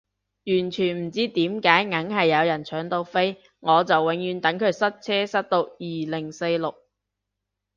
[0.47, 6.73] 完全唔知點解硬係有人搶到飛，我就永遠等佢塞車塞到二零四六